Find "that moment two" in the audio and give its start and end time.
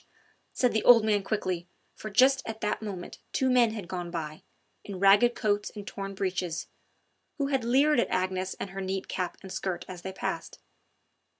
2.59-3.51